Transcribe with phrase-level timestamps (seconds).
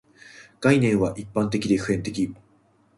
[0.59, 2.33] 概念は一般的で普遍的